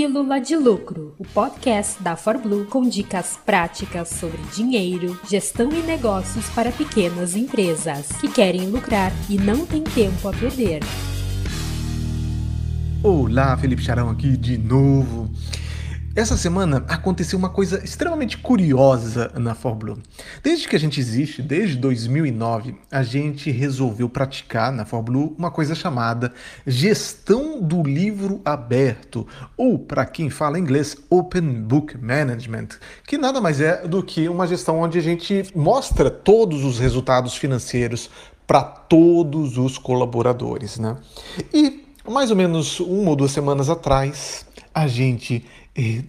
[0.00, 6.48] Pílula de Lucro, o podcast da ForBlue com dicas práticas sobre dinheiro, gestão e negócios
[6.54, 10.80] para pequenas empresas que querem lucrar e não têm tempo a perder.
[13.02, 15.29] Olá, Felipe Charão aqui de novo.
[16.20, 19.96] Essa semana aconteceu uma coisa extremamente curiosa na Fórmula.
[20.42, 25.74] Desde que a gente existe, desde 2009, a gente resolveu praticar na Fórmula uma coisa
[25.74, 26.30] chamada
[26.66, 29.26] gestão do livro aberto,
[29.56, 32.68] ou para quem fala inglês, Open Book Management,
[33.06, 37.34] que nada mais é do que uma gestão onde a gente mostra todos os resultados
[37.34, 38.10] financeiros
[38.46, 40.98] para todos os colaboradores, né?
[41.50, 44.44] E mais ou menos uma ou duas semanas atrás,
[44.74, 45.44] a gente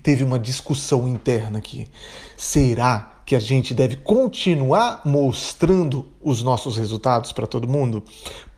[0.03, 1.87] teve uma discussão interna aqui.
[2.35, 8.03] Será que a gente deve continuar mostrando os nossos resultados para todo mundo?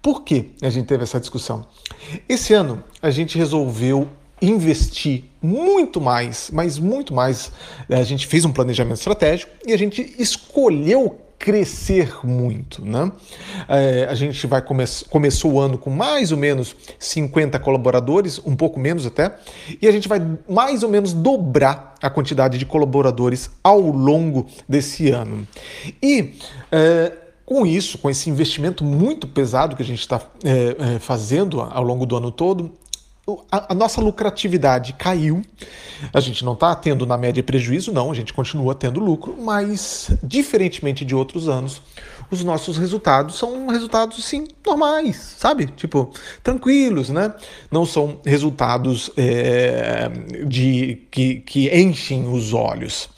[0.01, 1.65] Por que a gente teve essa discussão?
[2.27, 4.09] Esse ano a gente resolveu
[4.41, 7.51] investir muito mais, mas muito mais.
[7.89, 12.85] A gente fez um planejamento estratégico e a gente escolheu crescer muito.
[12.85, 13.11] Né?
[13.67, 18.55] É, a gente vai come começou o ano com mais ou menos 50 colaboradores, um
[18.55, 19.35] pouco menos até,
[19.81, 25.09] e a gente vai mais ou menos dobrar a quantidade de colaboradores ao longo desse
[25.09, 25.45] ano.
[26.01, 26.35] E
[26.71, 27.11] é,
[27.45, 31.83] com isso, com esse investimento muito pesado que a gente está é, é, fazendo ao
[31.83, 32.71] longo do ano todo,
[33.49, 35.41] a, a, nossa lucratividade caiu.
[36.13, 40.11] A gente não está tendo na média prejuízo, não, a gente continua tendo lucro, mas
[40.21, 41.81] diferentemente de outros anos,
[42.29, 45.67] os nossos resultados são resultados sim normais, sabe?
[45.67, 47.33] Tipo, tranquilos, né?
[47.71, 50.09] Não são resultados é,
[50.45, 53.09] de que, que enchem os olhos.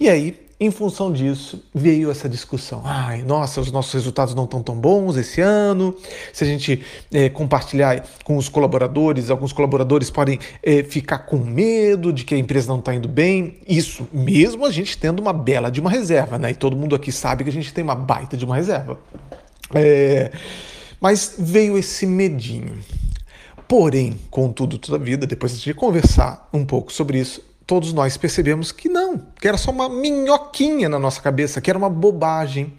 [0.00, 2.82] E aí em função disso, veio essa discussão.
[2.84, 5.94] Ai, nossa, os nossos resultados não estão tão bons esse ano.
[6.32, 12.12] Se a gente é, compartilhar com os colaboradores, alguns colaboradores podem é, ficar com medo
[12.12, 13.58] de que a empresa não está indo bem.
[13.68, 16.50] Isso mesmo a gente tendo uma bela de uma reserva, né?
[16.50, 18.98] E todo mundo aqui sabe que a gente tem uma baita de uma reserva.
[19.74, 20.30] É,
[21.00, 22.78] mas veio esse medinho.
[23.66, 28.72] Porém, contudo, toda a vida, depois de conversar um pouco sobre isso, todos nós percebemos
[28.72, 32.72] que não, que era só uma minhoquinha na nossa cabeça, que era uma bobagem.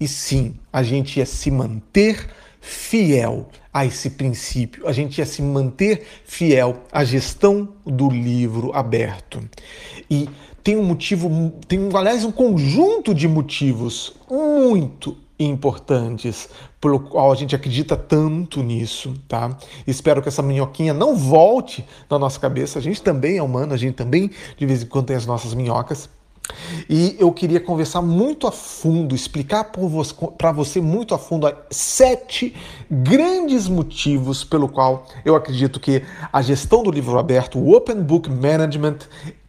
[0.00, 2.28] E sim, a gente ia se manter
[2.60, 9.42] fiel a esse princípio, a gente ia se manter fiel à gestão do livro aberto.
[10.10, 10.28] E
[10.62, 15.16] tem um motivo, tem aliás um conjunto de motivos muito
[15.50, 16.48] importantes,
[16.80, 19.56] pelo qual a gente acredita tanto nisso, tá?
[19.86, 22.78] Espero que essa minhoquinha não volte na nossa cabeça.
[22.78, 25.54] A gente também é humano, a gente também de vez em quando tem as nossas
[25.54, 26.08] minhocas.
[26.88, 29.70] E eu queria conversar muito a fundo, explicar
[30.36, 32.54] para você muito a fundo sete
[32.90, 38.28] grandes motivos pelo qual eu acredito que a gestão do livro aberto, o Open Book
[38.28, 38.98] Management,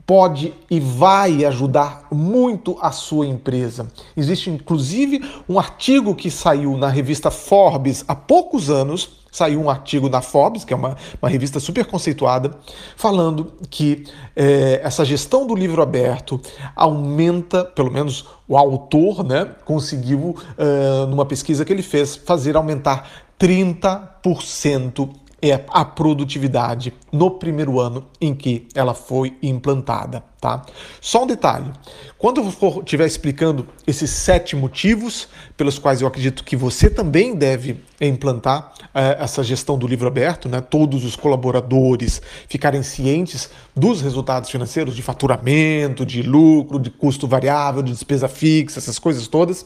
[0.05, 3.87] pode e vai ajudar muito a sua empresa.
[4.15, 9.23] Existe inclusive um artigo que saiu na revista Forbes há poucos anos.
[9.31, 12.55] Saiu um artigo na Forbes, que é uma, uma revista super conceituada,
[12.95, 14.03] falando que
[14.35, 16.39] é, essa gestão do livro aberto
[16.75, 23.09] aumenta, pelo menos o autor né, conseguiu, uh, numa pesquisa que ele fez, fazer aumentar
[23.39, 25.09] 30%
[25.43, 30.61] é a produtividade no primeiro ano em que ela foi implantada, tá?
[30.99, 31.71] Só um detalhe:
[32.17, 37.33] quando eu for estiver explicando esses sete motivos pelos quais eu acredito que você também
[37.33, 40.59] deve implantar é, essa gestão do livro aberto, né?
[40.59, 47.81] Todos os colaboradores ficarem cientes dos resultados financeiros, de faturamento, de lucro, de custo variável,
[47.81, 49.65] de despesa fixa, essas coisas todas.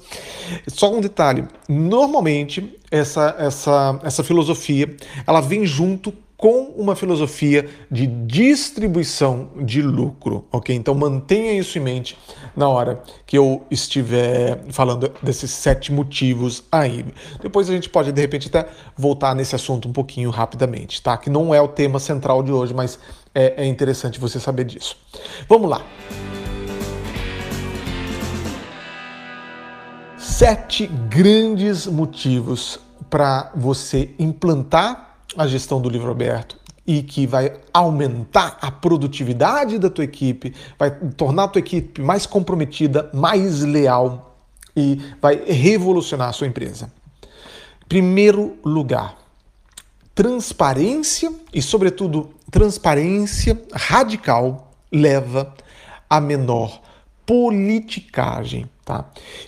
[0.67, 4.95] Só um detalhe: normalmente essa, essa, essa filosofia
[5.25, 10.75] ela vem junto com uma filosofia de distribuição de lucro, ok?
[10.75, 12.17] Então mantenha isso em mente
[12.55, 17.03] na hora que eu estiver falando desses sete motivos aí.
[17.41, 21.17] Depois a gente pode de repente até voltar nesse assunto um pouquinho rapidamente, tá?
[21.17, 22.99] Que não é o tema central de hoje, mas
[23.33, 24.95] é, é interessante você saber disso.
[25.49, 25.81] Vamos lá.
[30.19, 32.79] Sete grandes motivos
[33.09, 35.06] para você implantar
[35.37, 40.89] a gestão do livro aberto e que vai aumentar a produtividade da tua equipe, vai
[40.91, 44.37] tornar a tua equipe mais comprometida, mais leal
[44.75, 46.91] e vai revolucionar a sua empresa.
[47.89, 49.17] Primeiro lugar,
[50.15, 55.53] transparência e, sobretudo, transparência radical leva
[56.09, 56.81] a menor
[57.25, 58.69] politicagem.
[58.87, 59.03] Tá?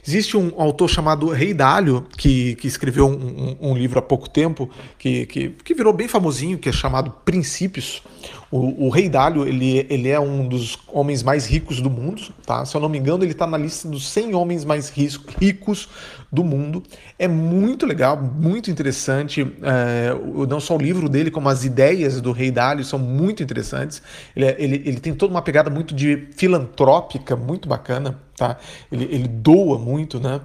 [0.05, 4.29] Existe um autor chamado Rei Dalio, que, que escreveu um, um, um livro há pouco
[4.29, 8.03] tempo, que, que, que, virou bem famosinho, que é chamado Princípios.
[8.51, 12.65] O, o, rei Dálio, ele, ele é um dos homens mais ricos do mundo, tá?
[12.65, 15.87] Se eu não me engano, ele está na lista dos 100 homens mais ricos
[16.31, 16.81] do mundo.
[17.17, 19.41] É muito legal, muito interessante.
[19.61, 20.15] É,
[20.47, 24.01] não só o livro dele, como as ideias do rei Dálio são muito interessantes.
[24.35, 28.57] Ele, é, ele, ele tem toda uma pegada muito de filantrópica, muito bacana, tá?
[28.91, 30.41] Ele, ele doa muito, né?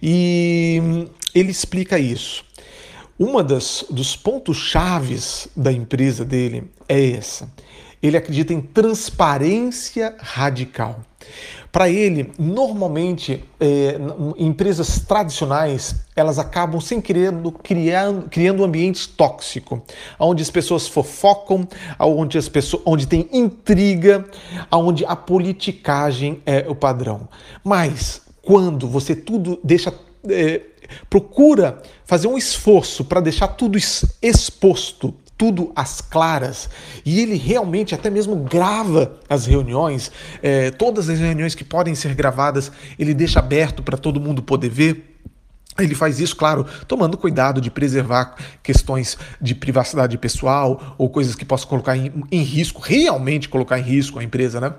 [0.00, 2.44] E ele explica isso.
[3.18, 7.48] Uma das dos pontos chaves da empresa dele é essa.
[8.02, 11.00] Ele acredita em transparência radical.
[11.70, 13.98] Para ele, normalmente, é,
[14.36, 19.82] empresas tradicionais elas acabam sem querendo criando, criando um ambiente tóxico,
[20.18, 21.66] onde as pessoas fofocam,
[21.98, 24.24] onde as pessoas, onde tem intriga,
[24.70, 27.28] onde a politicagem é o padrão.
[27.64, 29.92] Mas quando você tudo deixa
[30.28, 30.60] é,
[31.08, 33.78] procura fazer um esforço para deixar tudo
[34.22, 36.68] exposto, tudo às claras,
[37.04, 42.14] e ele realmente até mesmo grava as reuniões, é, todas as reuniões que podem ser
[42.14, 45.13] gravadas, ele deixa aberto para todo mundo poder ver.
[45.76, 51.44] Ele faz isso, claro, tomando cuidado de preservar questões de privacidade pessoal ou coisas que
[51.44, 54.72] possam colocar em, em, risco, realmente colocar em risco a empresa, né?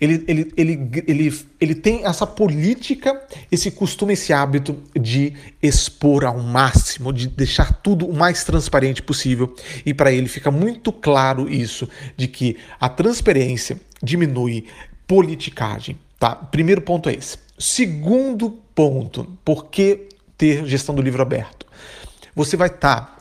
[0.00, 3.20] Ele, ele, ele, ele, ele tem essa política,
[3.52, 9.54] esse costume, esse hábito de expor ao máximo, de deixar tudo o mais transparente possível.
[9.84, 11.86] E para ele fica muito claro isso,
[12.16, 14.64] de que a transparência diminui
[15.06, 15.98] politicagem.
[16.18, 16.34] Tá?
[16.34, 17.38] Primeiro ponto é esse.
[17.58, 21.66] Segundo ponto, porque ter gestão do livro aberto.
[22.34, 23.18] Você vai estar tá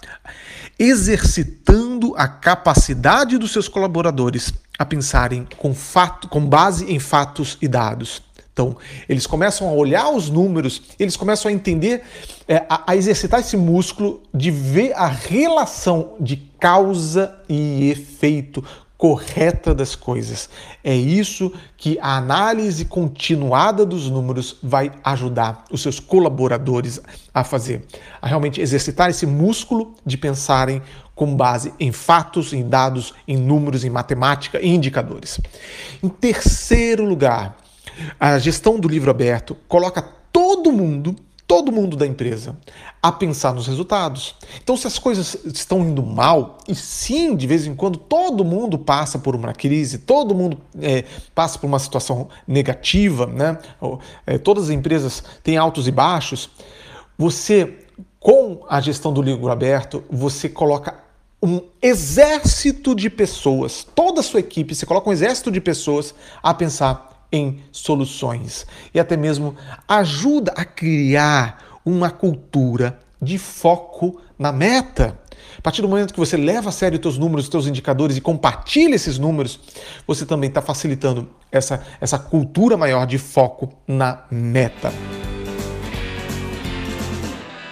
[0.79, 7.67] exercitando a capacidade dos seus colaboradores a pensarem com, fato, com base em fatos e
[7.67, 8.21] dados.
[8.53, 8.77] Então,
[9.07, 12.03] eles começam a olhar os números, eles começam a entender,
[12.47, 18.63] é, a, a, exercitar esse músculo de ver a relação de causa e efeito
[18.97, 20.49] correta das coisas.
[20.83, 26.99] É isso que a análise continuada dos números vai ajudar os seus colaboradores
[27.33, 27.85] a fazer,
[28.21, 30.81] a realmente exercitar esse músculo de pensarem
[31.13, 35.39] com base em fatos, em dados, em números, em matemática e indicadores.
[36.01, 37.55] Em terceiro lugar,
[38.19, 40.01] a gestão do livro aberto coloca
[40.31, 41.15] todo mundo
[41.47, 42.57] todo mundo da empresa
[43.01, 44.35] a pensar nos resultados.
[44.61, 48.77] Então, se as coisas estão indo mal, e sim, de vez em quando todo mundo
[48.77, 53.57] passa por uma crise, todo mundo é, passa por uma situação negativa, né?
[54.25, 56.49] É, todas as empresas têm altos e baixos.
[57.17, 57.85] Você,
[58.19, 60.95] com a gestão do livro aberto, você coloca
[61.41, 66.13] um exército de pessoas, toda a sua equipe, você coloca um exército de pessoas
[66.43, 69.55] a pensar em soluções e até mesmo
[69.87, 75.19] ajuda a criar uma cultura de foco na meta.
[75.57, 78.17] A partir do momento que você leva a sério os seus números, os seus indicadores
[78.17, 79.59] e compartilha esses números,
[80.05, 84.91] você também está facilitando essa, essa cultura maior de foco na meta.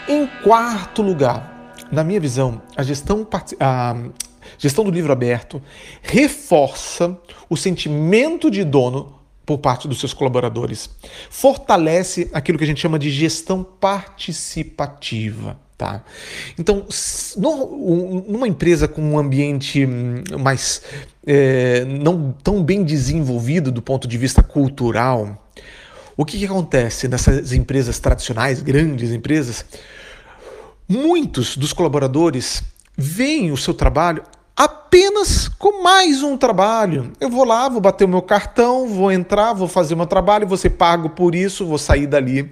[0.08, 3.28] Em quarto lugar, na minha visão, a gestão,
[3.60, 3.96] a
[4.58, 5.62] gestão do livro aberto
[6.02, 7.18] reforça
[7.50, 9.14] o sentimento de dono
[9.46, 10.90] por parte dos seus colaboradores.
[11.30, 15.58] Fortalece aquilo que a gente chama de gestão participativa.
[15.78, 16.04] Tá?
[16.58, 16.86] Então,
[18.28, 20.82] numa empresa com um ambiente hum, mais
[21.28, 25.46] é, não tão bem desenvolvido do ponto de vista cultural,
[26.16, 29.66] o que, que acontece nessas empresas tradicionais, grandes empresas?
[30.88, 32.64] Muitos dos colaboradores
[32.98, 34.24] veem o seu trabalho
[34.56, 37.12] apenas com mais um trabalho.
[37.20, 40.72] Eu vou lá, vou bater o meu cartão, vou entrar, vou fazer meu trabalho, ser
[40.72, 42.52] pago por isso, vou sair dali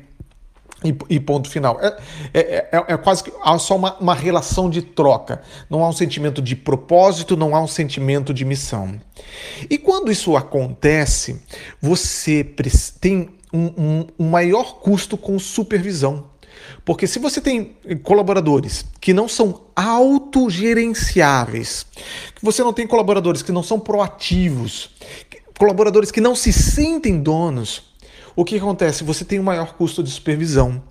[0.83, 1.79] e, e ponto final.
[1.81, 1.97] É,
[2.33, 2.41] é,
[2.71, 5.41] é, é, quase que há só uma, uma relação de troca.
[5.69, 8.99] Não há um sentimento de propósito, não há um sentimento de missão.
[9.69, 11.41] E quando isso acontece,
[11.81, 12.43] você
[12.99, 16.32] tem um, um, um maior custo com supervisão.
[16.85, 21.85] Porque se você tem colaboradores que não são autogerenciáveis,
[22.35, 24.89] que você não tem colaboradores que não são proativos,
[25.57, 27.93] colaboradores que não se sentem donos,
[28.35, 29.03] o que acontece?
[29.03, 30.81] Você tem um maior custo de supervisão.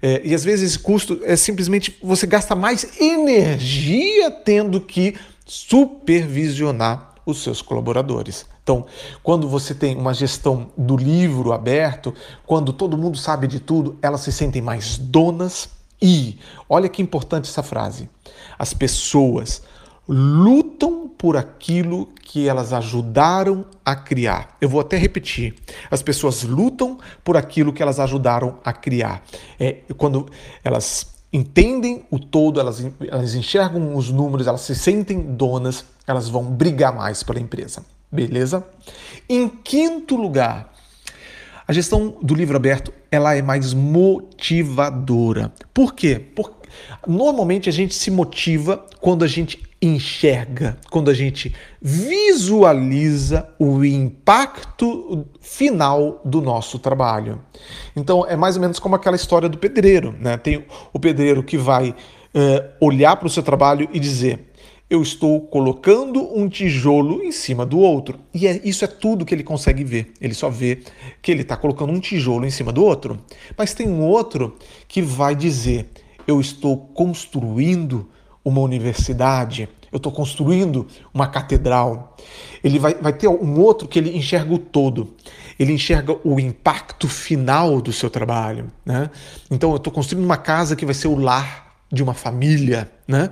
[0.00, 7.14] É, e às vezes esse custo é simplesmente você gasta mais energia tendo que supervisionar
[7.26, 8.46] os seus colaboradores.
[8.62, 8.86] Então,
[9.22, 12.14] quando você tem uma gestão do livro aberto,
[12.46, 15.68] quando todo mundo sabe de tudo, elas se sentem mais donas
[16.00, 16.38] e,
[16.68, 18.08] olha que importante essa frase,
[18.58, 19.62] as pessoas
[20.08, 24.56] lutam por aquilo que elas ajudaram a criar.
[24.60, 25.54] Eu vou até repetir.
[25.90, 29.22] As pessoas lutam por aquilo que elas ajudaram a criar.
[29.58, 30.28] É quando
[30.64, 36.44] elas entendem o todo, elas, elas enxergam os números, elas se sentem donas, elas vão
[36.44, 37.84] brigar mais pela empresa.
[38.12, 38.66] Beleza?
[39.26, 40.70] Em quinto lugar,
[41.66, 45.50] a gestão do livro aberto ela é mais motivadora.
[45.72, 46.20] Por quê?
[46.34, 46.68] Porque
[47.06, 55.26] normalmente a gente se motiva quando a gente enxerga, quando a gente visualiza o impacto
[55.40, 57.40] final do nosso trabalho.
[57.96, 60.36] Então é mais ou menos como aquela história do pedreiro, né?
[60.36, 61.94] Tem o pedreiro que vai
[62.34, 64.52] é, olhar para o seu trabalho e dizer:
[64.92, 68.20] eu estou colocando um tijolo em cima do outro.
[68.34, 70.12] E é, isso é tudo que ele consegue ver.
[70.20, 70.80] Ele só vê
[71.22, 73.18] que ele está colocando um tijolo em cima do outro.
[73.56, 74.54] Mas tem um outro
[74.86, 75.88] que vai dizer:
[76.26, 78.06] eu estou construindo
[78.44, 82.14] uma universidade, eu estou construindo uma catedral.
[82.62, 85.14] Ele vai, vai ter um outro que ele enxerga o todo,
[85.58, 88.70] ele enxerga o impacto final do seu trabalho.
[88.84, 89.08] Né?
[89.50, 92.90] Então, eu estou construindo uma casa que vai ser o lar de uma família.
[93.08, 93.30] Né?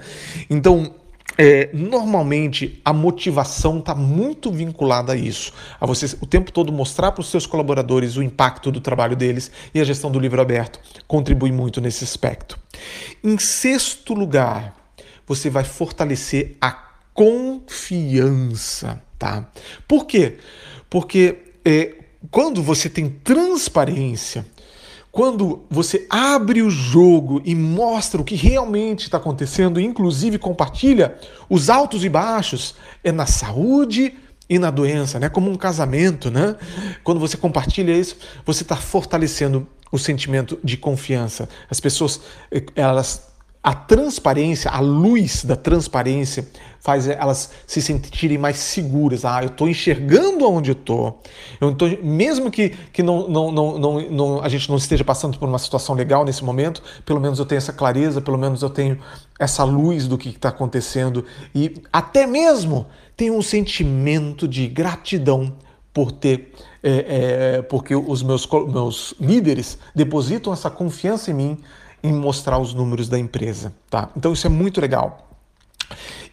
[0.48, 0.94] Então,
[1.42, 7.12] é, normalmente a motivação está muito vinculada a isso, a você o tempo todo mostrar
[7.12, 10.78] para os seus colaboradores o impacto do trabalho deles e a gestão do livro aberto
[11.08, 12.58] contribui muito nesse aspecto.
[13.24, 14.76] Em sexto lugar,
[15.26, 16.72] você vai fortalecer a
[17.14, 19.48] confiança, tá?
[19.88, 20.36] Por quê?
[20.90, 21.94] Porque é,
[22.30, 24.44] quando você tem transparência,
[25.12, 31.16] quando você abre o jogo e mostra o que realmente está acontecendo, inclusive compartilha
[31.48, 34.14] os altos e baixos, é na saúde
[34.48, 35.28] e na doença, né?
[35.28, 36.56] Como um casamento, né?
[37.02, 41.48] Quando você compartilha isso, você está fortalecendo o sentimento de confiança.
[41.68, 42.20] As pessoas,
[42.76, 43.29] elas
[43.62, 46.48] a transparência, a luz da transparência
[46.80, 49.24] faz elas se sentirem mais seguras.
[49.24, 51.20] Ah, eu estou enxergando onde estou.
[51.60, 55.38] Eu tô, mesmo que, que não, não, não, não, não, a gente não esteja passando
[55.38, 58.70] por uma situação legal nesse momento, pelo menos eu tenho essa clareza, pelo menos eu
[58.70, 58.98] tenho
[59.38, 61.26] essa luz do que está acontecendo.
[61.54, 65.52] E até mesmo tenho um sentimento de gratidão
[65.92, 66.52] por ter,
[66.82, 71.58] é, é, porque os meus, meus líderes depositam essa confiança em mim
[72.02, 74.08] em mostrar os números da empresa, tá?
[74.16, 75.28] Então isso é muito legal.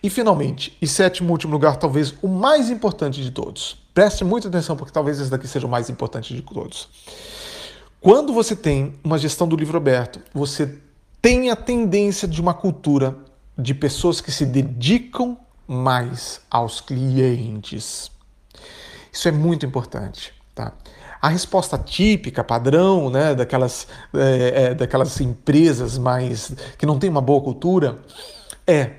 [0.01, 3.77] E finalmente, e sétimo último lugar, talvez o mais importante de todos.
[3.93, 6.87] Preste muita atenção porque talvez esse daqui seja o mais importante de todos.
[7.99, 10.77] Quando você tem uma gestão do livro aberto, você
[11.21, 13.17] tem a tendência de uma cultura
[13.57, 18.11] de pessoas que se dedicam mais aos clientes.
[19.11, 20.73] Isso é muito importante, tá?
[21.27, 27.19] A resposta típica, padrão, né, daquelas, é, é, daquelas empresas mais que não tem uma
[27.19, 27.99] boa cultura,
[28.65, 28.91] é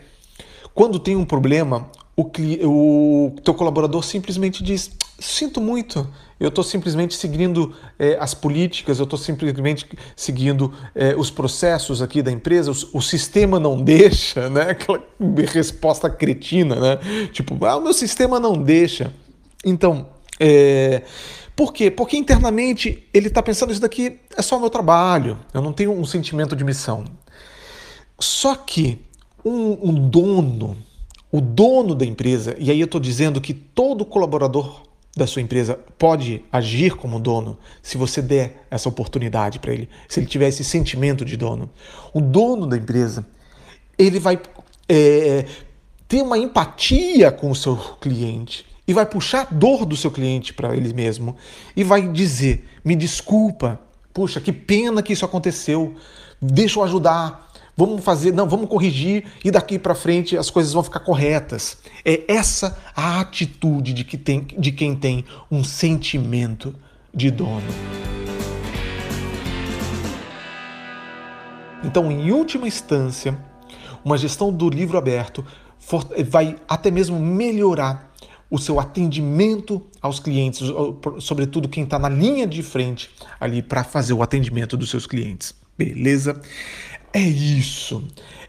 [0.75, 2.25] quando tem um problema, o,
[2.67, 6.07] o teu colaborador simplesmente diz: sinto muito,
[6.39, 12.21] eu estou simplesmente seguindo é, as políticas, eu estou simplesmente seguindo é, os processos aqui
[12.21, 14.73] da empresa, o, o, sistema não deixa, né?
[14.73, 15.03] Aquela
[15.51, 16.99] resposta cretina, né?
[17.33, 19.15] Tipo, ah, o meu sistema não deixa.
[19.65, 20.09] Então,
[20.39, 21.05] é,
[21.59, 21.91] por quê?
[21.91, 26.05] Porque internamente ele está pensando isso daqui é só meu trabalho, eu não tenho um
[26.05, 27.05] sentimento de missão.
[28.17, 29.05] Só que
[29.45, 30.77] um, um dono,
[31.33, 34.83] o dono da empresa, e aí eu estou dizendo que todo colaborador
[35.17, 40.21] da sua empresa pode agir como dono se você der essa oportunidade para ele, se
[40.21, 41.69] ele tiver esse sentimento de dono.
[42.15, 43.27] O dono da empresa,
[43.99, 44.41] ele vai
[44.89, 45.45] é,
[46.07, 50.55] ter uma empatia com o seu cliente e vai puxar a dor do seu cliente
[50.55, 51.37] para ele mesmo
[51.77, 53.79] e vai dizer: me desculpa,
[54.15, 55.95] puxa, que pena que isso aconteceu,
[56.41, 57.47] deixa eu ajudar.
[57.77, 61.79] Vamos fazer, não, vamos corrigir e daqui para frente as coisas vão ficar corretas.
[62.05, 66.75] É essa a atitude de, que tem, de quem tem um sentimento
[67.15, 67.63] de dono.
[71.85, 73.39] Então, em última instância,
[74.05, 75.47] uma gestão do livro aberto
[76.29, 78.08] vai até mesmo melhorar
[78.51, 80.63] o seu atendimento aos clientes,
[81.21, 85.55] sobretudo quem está na linha de frente ali para fazer o atendimento dos seus clientes.
[85.77, 86.41] Beleza?
[87.13, 88.03] É isso.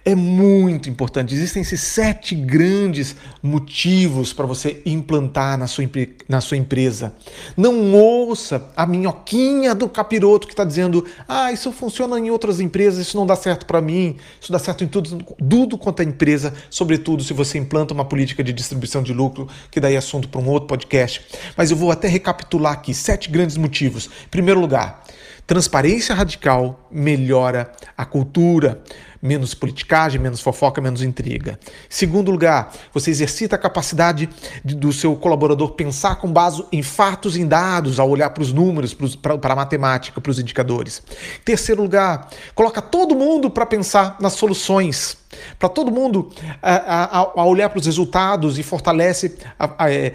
[0.06, 1.36] É muito importante.
[1.36, 5.84] Existem esses sete grandes motivos para você implantar na sua,
[6.28, 7.14] na sua empresa.
[7.56, 13.08] Não ouça a minhoquinha do capiroto que está dizendo: ah, isso funciona em outras empresas,
[13.08, 16.54] isso não dá certo para mim, isso dá certo em tudo, tudo quanto é empresa,
[16.70, 20.40] sobretudo se você implanta uma política de distribuição de lucro, que daí é assunto para
[20.40, 21.22] um outro podcast.
[21.58, 24.10] Mas eu vou até recapitular aqui sete grandes motivos.
[24.26, 25.04] Em primeiro lugar,
[25.50, 28.84] Transparência radical melhora a cultura.
[29.22, 31.60] Menos politicagem, menos fofoca, menos intriga.
[31.90, 34.30] Segundo lugar, você exercita a capacidade
[34.64, 38.54] de, do seu colaborador pensar com base em fatos, em dados, ao olhar para os
[38.54, 41.02] números, para a matemática, para os indicadores.
[41.44, 45.18] Terceiro lugar, coloca todo mundo para pensar nas soluções
[45.58, 46.32] para todo mundo
[46.62, 50.14] a, a, a olhar para os resultados e fortalece a, é,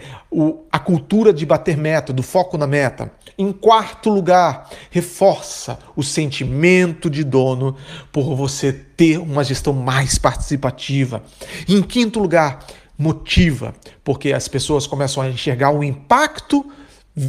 [0.71, 3.11] a cultura de bater meta, do foco na meta.
[3.37, 7.75] Em quarto lugar, reforça o sentimento de dono
[8.11, 11.23] por você ter uma gestão mais participativa.
[11.67, 12.65] Em quinto lugar,
[12.97, 16.65] motiva, porque as pessoas começam a enxergar o impacto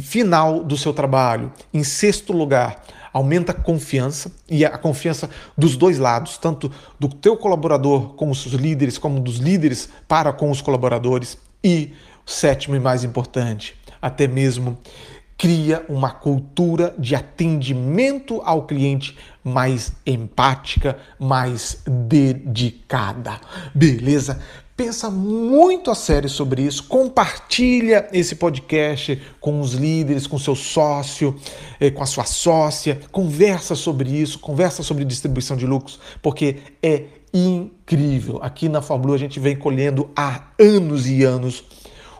[0.03, 1.51] final do seu trabalho.
[1.73, 2.83] Em sexto lugar,
[3.17, 8.45] aumenta a confiança e a confiança dos dois lados, tanto do teu colaborador com os
[8.45, 11.37] líderes, como dos líderes para com os colaboradores.
[11.63, 11.93] E
[12.25, 14.77] sétimo e mais importante, até mesmo
[15.37, 23.39] cria uma cultura de atendimento ao cliente mais empática, mais dedicada.
[23.73, 24.39] Beleza?
[24.77, 31.35] Pensa muito a sério sobre isso, compartilha esse podcast com os líderes, com seu sócio,
[31.79, 37.05] eh, com a sua sócia, conversa sobre isso, conversa sobre distribuição de lucros, porque é
[37.33, 38.37] incrível.
[38.43, 41.63] Aqui na Fórmula a gente vem colhendo há anos e anos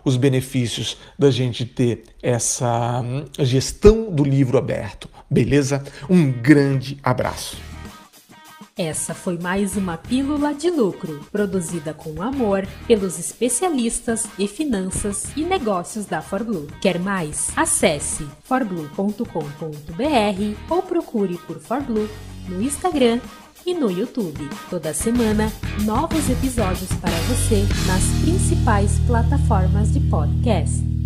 [0.04, 5.08] os benefícios da gente ter essa hum, gestão do livro aberto.
[5.30, 5.84] Beleza?
[6.10, 7.67] Um grande abraço.
[8.78, 15.42] Essa foi mais uma Pílula de Lucro, produzida com amor pelos especialistas em finanças e
[15.42, 16.68] negócios da ForBlue.
[16.80, 17.50] Quer mais?
[17.56, 19.26] Acesse forblue.com.br
[20.70, 22.08] ou procure por ForBlue
[22.48, 23.20] no Instagram
[23.66, 24.48] e no YouTube.
[24.70, 25.52] Toda semana,
[25.84, 30.97] novos episódios para você nas principais plataformas de podcast.